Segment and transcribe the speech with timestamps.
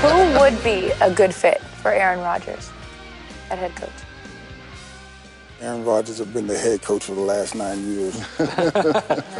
[0.00, 2.70] Who would be a good fit for Aaron Rodgers
[3.50, 3.90] at head coach?
[5.60, 8.18] Aaron Rodgers has been the head coach for the last nine years.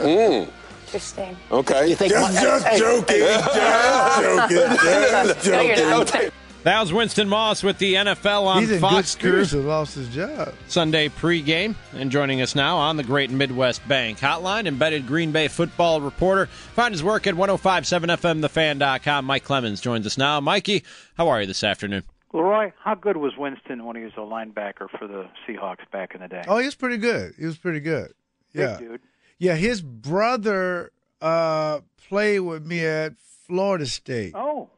[0.01, 0.45] Hmm.
[0.87, 1.37] Interesting.
[1.53, 1.89] Okay.
[1.89, 3.19] You think just, just joking.
[3.21, 3.55] Just
[4.21, 4.57] joking.
[4.59, 6.21] Just No, you're joking.
[6.27, 6.33] not.
[6.63, 9.49] That was Winston Moss with the NFL on He's in Fox good.
[9.49, 10.53] Crew Lost his job.
[10.69, 11.75] Sunday pregame.
[11.95, 16.47] And joining us now on the Great Midwest Bank Hotline, embedded Green Bay football reporter.
[16.47, 19.25] Find his work at 1057FMTheFan.com.
[19.25, 20.39] Mike Clemens joins us now.
[20.41, 20.85] Mikey,
[21.17, 22.03] how are you this afternoon?
[22.35, 26.21] Leroy, how good was Winston when he was a linebacker for the Seahawks back in
[26.21, 26.43] the day?
[26.47, 27.33] Oh, he was pretty good.
[27.39, 28.13] He was pretty good.
[28.53, 29.01] Yeah, Big dude.
[29.39, 29.55] yeah.
[29.57, 33.15] His brother uh, played with me at
[33.47, 34.33] Florida State.
[34.37, 34.69] Oh,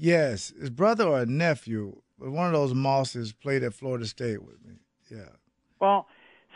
[0.00, 4.74] Yes, his brother or nephew, one of those Mosses played at Florida State with me.
[5.10, 5.30] Yeah.
[5.80, 6.06] well,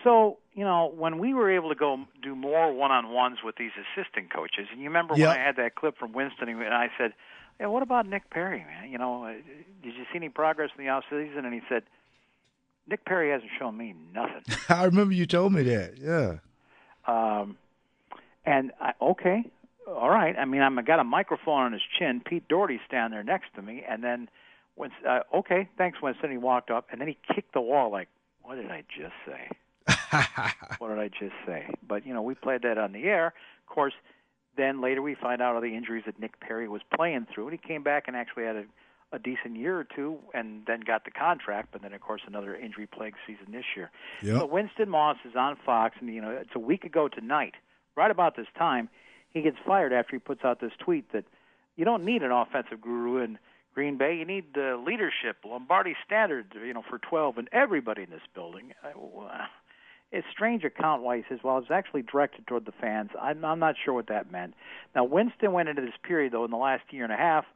[0.05, 4.33] so you know when we were able to go do more one-on-ones with these assistant
[4.33, 5.29] coaches, and you remember Yep.
[5.29, 7.15] when I had that clip from Winston, and I said,
[7.59, 8.91] "Yeah, what about Nick Perry, man?
[8.91, 9.33] You know, uh,
[9.83, 11.83] did you see any progress in the off season?" And he said,
[12.89, 15.99] "Nick Perry hasn't shown me nothing." I remember you told me that.
[15.99, 16.39] Yeah.
[17.07, 17.57] Um,
[18.45, 19.45] and I, okay,
[19.97, 20.37] all right.
[20.37, 22.23] I mean, I'm I got a microphone on his chin.
[22.25, 24.29] Pete Dougherty's standing there next to me, and then
[24.75, 26.31] when uh, okay, thanks, Winston.
[26.31, 27.91] He walked up, and then he kicked the wall.
[27.91, 28.09] Like,
[28.43, 29.49] what did I just say?
[30.79, 31.67] what did I just say?
[31.87, 33.29] But you know, we played that on the air.
[33.29, 33.95] Of course,
[34.57, 37.59] then later we find out all the injuries that Nick Perry was playing through, and
[37.61, 38.65] he came back and actually had a,
[39.13, 41.69] a decent year or two, and then got the contract.
[41.73, 43.91] But then, of course, another injury plagued season this year.
[44.23, 44.41] Yep.
[44.41, 47.55] So Winston Moss is on Fox, and you know, it's a week ago tonight,
[47.97, 48.89] right about this time,
[49.33, 51.25] he gets fired after he puts out this tweet that
[51.77, 53.39] you don't need an offensive guru in
[53.75, 54.17] Green Bay.
[54.17, 58.73] You need uh, leadership, Lombardi standards, you know, for 12 and everybody in this building.
[58.85, 59.47] Uh,
[60.11, 63.09] It's strange account why he says, well, it's actually directed toward the fans.
[63.21, 64.53] I'm, I'm not sure what that meant.
[64.95, 67.47] Now, Winston went into this period, though, in the last year and a half,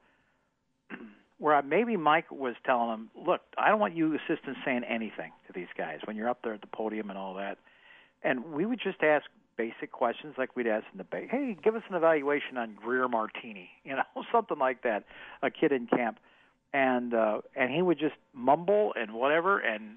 [1.39, 5.33] where I- maybe Mike was telling him, look, I don't want you assistants saying anything
[5.49, 7.59] to these guys when you're up there at the podium and all that.
[8.23, 11.27] And we would just ask basic questions like we'd ask in the Bay.
[11.31, 15.05] Hey, give us an evaluation on Greer Martini, you know, something like that.
[15.43, 16.19] A kid in camp,
[16.73, 19.97] and uh, and he would just mumble and whatever, and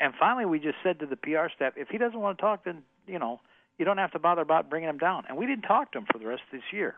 [0.00, 2.64] and finally we just said to the PR staff, if he doesn't want to talk,
[2.64, 3.40] then you know
[3.78, 5.24] you don't have to bother about bringing him down.
[5.28, 6.96] And we didn't talk to him for the rest of this year.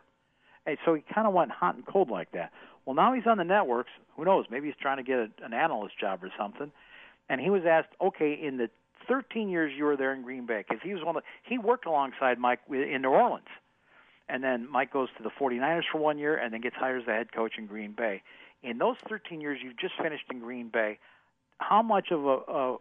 [0.67, 2.53] And so he kind of went hot and cold like that.
[2.85, 3.91] Well, now he's on the networks.
[4.17, 4.47] Who knows?
[4.51, 6.71] Maybe he's trying to get a, an analyst job or something.
[7.29, 8.71] And he was asked, okay, in the
[9.07, 11.59] 13 years you were there in Green Bay, because he was one of the, he
[11.59, 13.49] worked alongside Mike in New Orleans.
[14.29, 17.07] And then Mike goes to the 49ers for one year and then gets hired as
[17.07, 18.23] the head coach in Green Bay.
[18.63, 20.99] In those 13 years you've just finished in Green Bay,
[21.59, 22.77] how much of a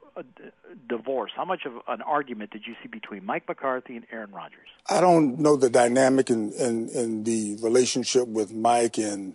[0.87, 4.67] divorce, how much of an argument did you see between Mike McCarthy and Aaron Rodgers?
[4.89, 9.33] I don't know the dynamic and and, and the relationship with Mike and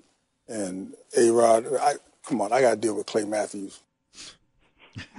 [0.48, 1.66] and A Rod.
[2.24, 3.80] Come on, I got to deal with Clay Matthews.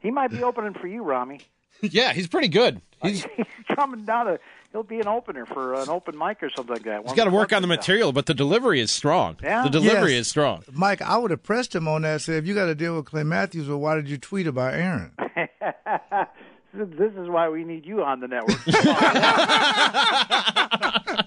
[0.00, 1.40] He might be opening for you, Rami.
[1.80, 2.80] yeah, he's pretty good.
[3.02, 4.40] He's, He's coming down to.
[4.72, 7.02] He'll be an opener for an open mic or something like that.
[7.04, 9.36] he's got to work on the material, but the delivery is strong.
[9.42, 9.62] Yeah?
[9.64, 10.22] The delivery Yes.
[10.22, 10.64] is strong.
[10.72, 12.22] Mike, I would have pressed him on that.
[12.22, 14.74] Said, if you got to deal with Clay Matthews, well, why did you tweet about
[14.74, 15.12] Aaron?
[16.74, 18.58] this is why we need you on the network.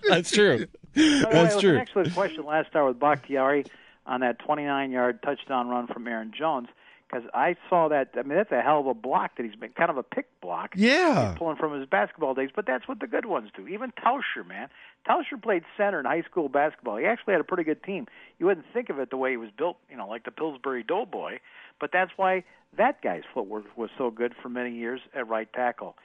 [0.10, 0.66] That's true.
[0.96, 1.76] By the way, That's it true.
[1.76, 3.66] An excellent question last hour with Bakhtiari
[4.06, 6.68] on that 29-yard touchdown run from Aaron Jones.
[7.10, 8.10] Because I saw that.
[8.16, 10.28] I mean, that's a hell of a block that he's been kind of a pick
[10.42, 10.74] block.
[10.76, 11.34] Yeah.
[11.40, 13.68] Pulling from his basketball days, but that's what the good ones do.
[13.68, 14.68] Even Tauscher, man.
[15.08, 16.98] Tauscher played center in high school basketball.
[16.98, 18.06] He actually had a pretty good team.
[18.38, 20.84] You wouldn't think of it the way he was built, you know, like the Pillsbury
[20.84, 21.40] Doughboy,
[21.80, 22.44] but that's why
[22.78, 25.96] that guy's footwork was so good for many years at right tackle.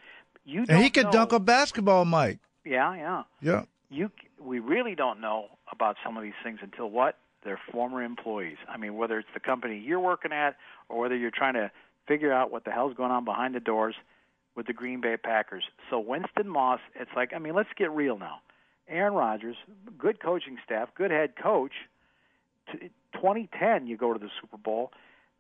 [0.47, 2.38] You And he could know- dunk a basketball, Mike.
[2.65, 3.65] Yeah, yeah Yeah.
[3.91, 4.10] you
[4.41, 8.56] we really don't know about some of these things until what they're former employees.
[8.69, 10.56] I mean, whether it's the company you're working at
[10.88, 11.71] or whether you're trying to
[12.06, 13.94] figure out what the hell's going on behind the doors
[14.55, 15.65] with the Green Bay Packers.
[15.91, 18.41] So Winston Moss, it's like I mean, let's get real now.
[18.88, 19.56] Aaron Rodgers,
[19.99, 21.72] good coaching staff, good head coach.
[23.15, 24.92] 2010, you go to the Super Bowl,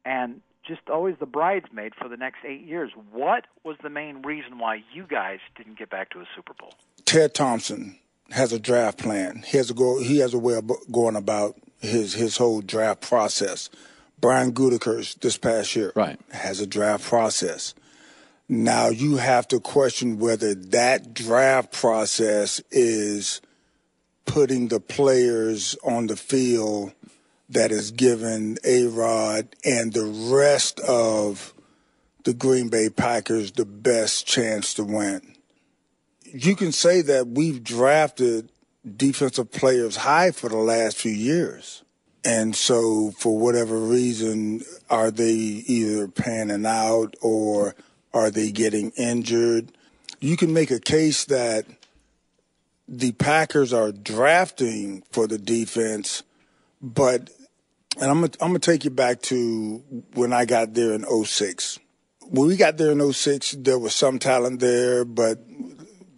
[0.04, 2.90] and just always the bridesmaid for the next eight years.
[3.12, 6.74] What was the main reason why you guys didn't get back to a Super Bowl?
[7.04, 7.98] Ted Thompson
[8.30, 9.42] has a draft plan.
[9.46, 10.00] He has a go.
[10.00, 13.70] He has a way of going about his his whole draft process.
[14.20, 16.18] Brian Gutekunst this past year Right.
[16.30, 17.74] has a draft process.
[18.48, 23.40] Now you have to question whether that draft process is
[24.26, 26.92] putting the players on the field
[27.48, 31.52] that is giving A Rod and the rest of
[32.24, 35.34] the Green Bay Packers the best chance to win.
[36.24, 38.50] You can say that we've drafted
[38.96, 41.82] defensive players high for the last few years.
[42.24, 47.74] And so, for whatever reason, are they either panning out or
[48.14, 49.72] are they getting injured?
[50.20, 51.66] You can make a case that
[52.88, 56.22] the Packers are drafting for the defense,
[56.80, 57.30] but
[58.00, 59.82] and I'm I'm gonna take you back to
[60.14, 61.78] when I got there in 06.
[62.26, 65.38] When we got there in 06, there was some talent there, but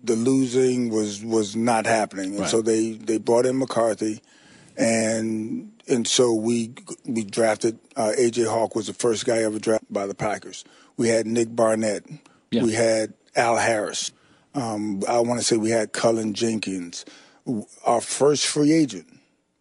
[0.07, 2.51] the losing was was not happening, and Right.
[2.51, 4.21] so they they brought in McCarthy,
[4.77, 6.73] and and so we
[7.05, 10.65] we drafted uh, AJ Hawk was the first guy ever drafted by the Packers.
[10.97, 12.05] We had Nick Barnett,
[12.51, 12.63] Yeah.
[12.63, 14.13] we had Al Harris.
[14.55, 17.05] Um, I want to say we had Cullen Jenkins.
[17.85, 19.07] Our first free agent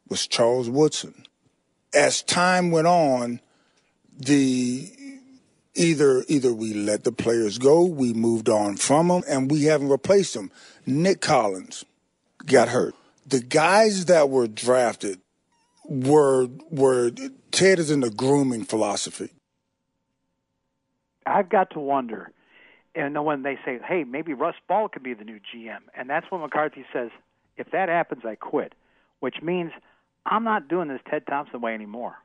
[0.07, 1.25] was Charles Woodson.
[1.93, 3.41] As time went on,
[4.17, 4.89] the
[5.75, 9.89] either either we let the players go, we moved on from them, and we haven't
[9.89, 10.51] replaced them.
[10.85, 11.85] Nick Collins
[12.45, 12.95] got hurt.
[13.25, 15.19] The guys that were drafted
[15.87, 17.11] were were
[17.51, 19.29] Ted is in the grooming philosophy.
[21.25, 22.31] I've got to wonder,
[22.93, 26.29] and when they say, "Hey, maybe Russ Ball could be the new GM," and that's
[26.29, 27.09] when McCarthy says,
[27.57, 28.73] "If that happens, I quit,"
[29.19, 29.71] which means
[30.25, 32.15] I'm not doing this Ted Thompson way anymore.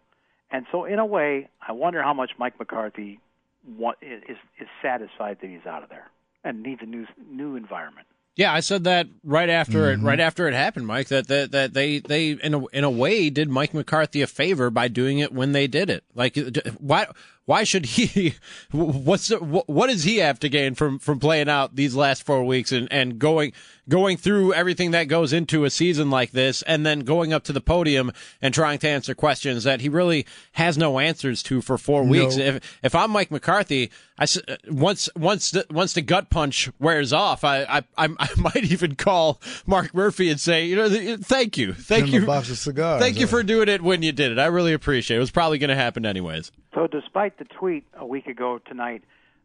[0.51, 3.21] And so, in a way, I wonder how much Mike McCarthy
[3.67, 6.11] wa- is is satisfied that he's out of there
[6.45, 8.07] and needs a new new environment.
[8.37, 10.07] Yeah, I said that right after it mm-hmm.
[10.07, 11.09] right after it happened, Mike.
[11.09, 14.71] That that, that they they in a, in a way did Mike McCarthy a favor
[14.71, 16.05] by doing it when they did it.
[16.15, 16.39] Like
[16.79, 17.07] why
[17.51, 18.35] why should he?
[18.71, 22.71] What's what, does he have to gain from from playing out these last four weeks
[22.71, 23.53] and and going
[23.89, 27.53] going through everything that goes into a season like this, and then going up to
[27.53, 31.77] the podium and trying to answer questions that he really has no answers to for
[31.77, 32.37] four weeks?
[32.37, 36.71] If if I'm Mike McCarthy, I s- uh, once once the, once the gut punch
[36.79, 41.17] wears off, I I I might even call Mark Murphy and say, you know, uh,
[41.21, 43.03] thank you, thank Give you, box of cigars.
[43.03, 44.39] thank you for doing it when you did it.
[44.39, 45.19] I really appreciate it.
[45.19, 46.53] It was probably going to happen anyways.
[46.75, 49.03] So, despite the tweet a week ago tonight,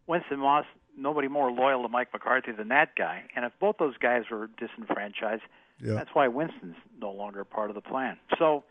[0.08, 0.66] Winston Moss,
[0.98, 3.24] nobody more loyal to Mike McCarthy than that guy.
[3.36, 5.42] And if both those guys were disenfranchised,
[5.82, 5.96] Yeah.
[5.96, 8.18] that's why Winston's no longer part of the plan.
[8.38, 8.64] So,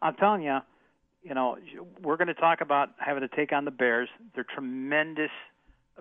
[0.00, 0.58] I'm telling you,
[1.22, 1.58] you know,
[2.00, 4.08] we're going to talk about having to take on the Bears.
[4.34, 5.30] Their tremendous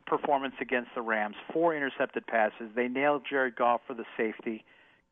[0.05, 2.69] performance against the Rams, four intercepted passes.
[2.75, 4.63] They nailed Jared Goff for the safety,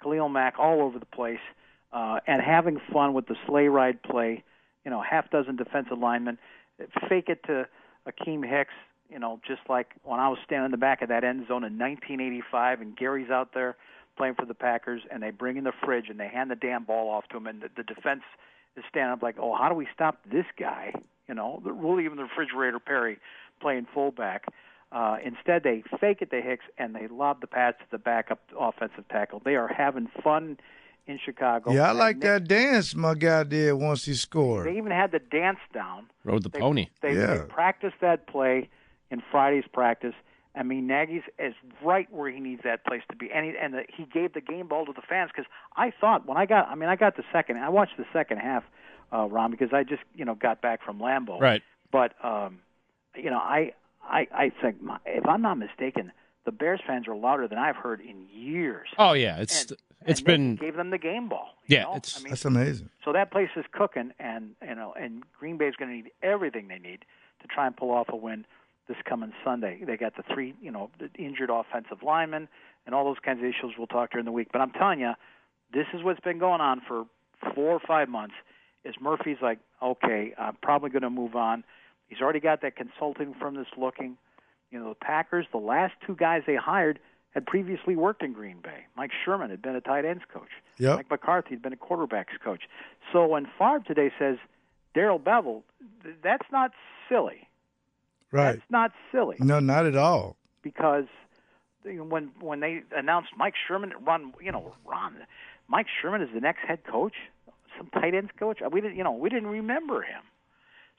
[0.01, 1.39] Khalil Mack all over the place,
[1.91, 4.43] uh, and having fun with the sleigh ride play.
[4.85, 6.37] You know, half dozen defensive linemen
[7.09, 7.67] fake it to
[8.07, 8.73] Akiem Hicks.
[9.09, 11.63] You know, just like when I was standing in the back of that end zone
[11.63, 13.75] in 1985, and Gary's out there
[14.17, 16.85] playing for the Packers, and they bring in the fridge and they hand the damn
[16.85, 18.23] ball off to him, and the, the defense
[18.77, 20.93] is standing up like, oh, how do we stop this guy?
[21.27, 23.17] You know, the, really even the refrigerator Perry
[23.61, 24.45] playing fullback.
[24.91, 28.39] Uh, instead, they fake it to Hicks and they lob the pass to the backup
[28.57, 29.41] offensive tackle.
[29.43, 30.57] They are having fun
[31.07, 31.71] in Chicago.
[31.71, 34.67] Yeah, I And like Nick- that dance my guy did once he scored.
[34.67, 36.07] They even had the dance down.
[36.23, 36.87] Rode the They- pony.
[37.01, 37.35] They, Yeah.
[37.37, 38.69] they practiced that play
[39.11, 40.15] in Friday's practice.
[40.57, 41.53] I mean, Nagy's is
[41.83, 44.39] right where he needs that place to be, and he, and the, he gave the
[44.41, 47.17] game ball to the fans because I thought when I got, I mean, I got
[47.17, 48.63] the second, I watched the second half,
[49.13, 51.61] uh, Ron, because I just you know got back from Lambeau, Right.
[51.91, 52.59] But um,
[53.15, 53.73] you know, I
[54.03, 56.11] I I think my- if I'm not mistaken,
[56.45, 58.87] the Bears fans are louder than I've heard in years.
[58.97, 61.49] Oh yeah, it's And- it's and been Nagy gave them the game ball.
[61.67, 61.95] Yeah, know?
[61.95, 62.89] it's- I mean, That's amazing.
[63.03, 66.67] so that place is cooking, and you know, and Green Bay's going to need everything
[66.67, 67.05] they need
[67.41, 68.45] to try and pull off a win
[68.87, 69.81] this coming Sunday.
[69.85, 72.47] They got the three, you know, the injured offensive linemen
[72.85, 74.49] and all those kinds of issues we'll talk during the week.
[74.51, 75.13] But I'm telling you,
[75.73, 77.05] this is what's been going on for
[77.55, 78.35] four or five months.
[78.83, 81.63] Is Murphy's like, okay, I'm probably going to move on.
[82.07, 84.17] He's already got that consulting firm that's looking.
[84.69, 86.99] You know, the Packers, the last two guys they hired
[87.35, 88.85] had previously worked in Green Bay.
[88.97, 90.49] Mike Sherman had been a tight ends coach.
[90.79, 90.95] Yep.
[90.95, 92.63] Mike McCarthy had been a quarterbacks coach.
[93.13, 94.37] So when Favre today says
[94.95, 95.61] Darrell Bevell,
[96.03, 96.71] th- that's not
[97.07, 97.47] silly.
[98.31, 98.53] Right.
[98.53, 100.35] That's not silly No, not at all.
[100.63, 101.05] because
[101.83, 105.15] when when they announced Mike Sherman, Ron, you know, Ron,
[105.67, 107.13] Mike Sherman is the next head coach,
[107.77, 108.59] some tight ends coach.
[108.71, 110.23] We didn't, you know, we didn't remember him.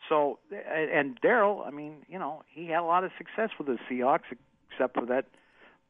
[0.08, 3.66] So and- and Darrell, I mean, you know, he had a lot of success with
[3.66, 4.24] the Seahawks,
[4.70, 5.24] except for that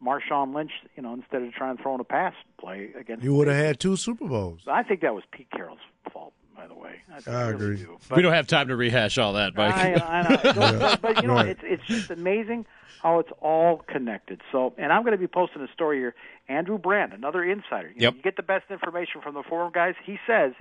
[0.04, 3.24] Marshawn Lynch, you know, instead of trying to throw in a pass play against.
[3.24, 4.60] You would have had two Super Bowls.
[4.66, 5.78] I think that was Pete Carroll's
[6.12, 6.96] fault, by the way.
[7.10, 7.76] I, think I really agree.
[7.78, 7.98] do.
[8.14, 9.74] we don't have time to rehash all that, Mike.
[9.74, 10.52] I, I know.
[10.78, 11.48] but, but you know, Right.
[11.48, 12.66] it's it's just amazing
[13.02, 14.40] how it's all connected.
[14.52, 16.14] So, and I'm going to be posting a story here.
[16.48, 17.88] Andrew Brandt, another insider.
[17.88, 18.14] You, know, Yep.
[18.16, 19.94] you get the best information from the forum guys.
[20.04, 20.52] He says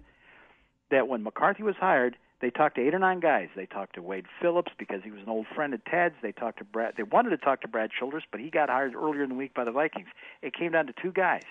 [0.91, 3.49] that when McCarthy was hired, they talked to eight or nine guys.
[3.55, 6.15] They talked to Wade Phillips because he was an old friend of Ted's.
[6.21, 6.93] They talked to Brad.
[6.97, 9.53] They wanted to talk to Brad Childress, but he got hired earlier in the week
[9.53, 10.07] by the Vikings.
[10.41, 11.43] It came down to two guys,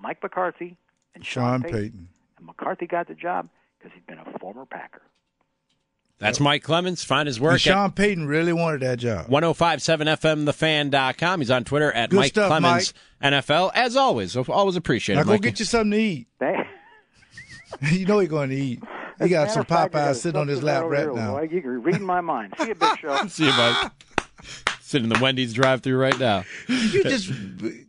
[0.00, 0.76] Mike McCarthy
[1.14, 1.80] and Sean, Sean Payton.
[1.80, 2.08] Payton.
[2.38, 5.02] And McCarthy got the job because he'd been a former Packer.
[6.18, 7.02] That's Mike Clemens.
[7.02, 9.26] Find his work And Sean Payton really wanted that job.
[9.26, 11.40] 1057fmthefan.com.
[11.40, 13.72] He's on Twitter at Good Mike stuff, Clemens NFL.
[13.74, 15.16] As always, always appreciate it.
[15.16, 15.24] Now it.
[15.24, 15.42] go Mikey.
[15.42, 16.28] get you something to eat.
[16.38, 16.54] They,
[17.90, 18.80] you know he's going to eat.
[19.20, 21.32] He got some of fact, I got Popeyes sitting on his lap right now.
[21.34, 21.48] boy.
[21.50, 22.54] You can read my mind.
[22.58, 23.26] See you, Big Show.
[23.28, 23.92] See you, Mike.
[24.80, 26.44] Sitting in the Wendy's drive-through right now.
[26.68, 27.32] You just,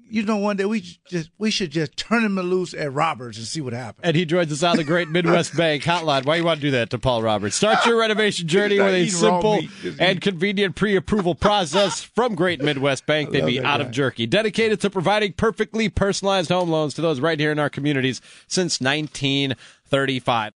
[0.09, 3.45] you know, one day we just we should just turn him loose at Roberts and
[3.45, 4.05] see what happens.
[4.05, 6.25] And he joins us on the Great Midwest Bank Hotline.
[6.25, 7.55] Why you want to do that to Paul Roberts?
[7.57, 9.59] Start your renovation journey with a simple
[9.99, 13.31] and convenient pre-approval process from Great Midwest Bank.
[13.31, 13.85] They'd be out guy.
[13.85, 14.25] of jerky.
[14.25, 18.79] Dedicated to providing perfectly personalized home loans to those right here in our communities since
[18.79, 20.51] 1935.